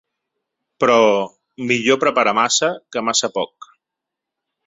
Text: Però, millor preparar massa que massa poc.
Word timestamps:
Però, 0.83 0.95
millor 1.71 2.01
preparar 2.05 2.35
massa 2.39 2.71
que 2.95 3.05
massa 3.11 3.31
poc. 3.39 3.71